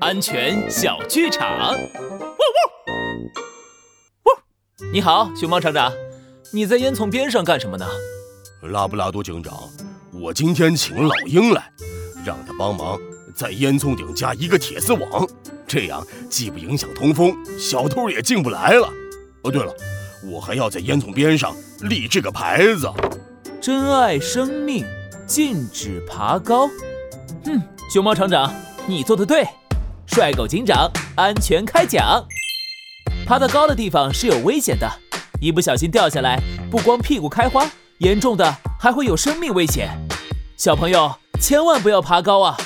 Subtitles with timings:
[0.00, 1.48] 安全小剧场。
[1.58, 1.78] 汪汪！
[4.24, 4.92] 汪！
[4.92, 5.90] 你好，熊猫厂长，
[6.52, 7.86] 你在烟囱边上干什么呢？
[8.62, 9.54] 拉布拉多警长，
[10.12, 11.72] 我今天请老鹰来，
[12.26, 12.98] 让他帮忙
[13.34, 15.26] 在烟囱顶加一个铁丝网，
[15.66, 18.92] 这样既不影响通风，小偷也进不来了。
[19.44, 19.72] 哦，对了，
[20.24, 22.86] 我还要在烟囱边上立这个牌子：
[23.62, 24.84] 珍爱生命，
[25.26, 26.68] 禁止爬高。
[27.44, 28.52] 哼，熊猫厂长，
[28.88, 29.46] 你做的对。
[30.06, 32.24] 帅狗警长，安全开讲。
[33.26, 34.90] 爬到高的地方是有危险的，
[35.42, 36.40] 一不小心掉下来，
[36.70, 39.90] 不光屁股开花，严重的还会有生命危险。
[40.56, 42.56] 小朋友千万不要爬高啊！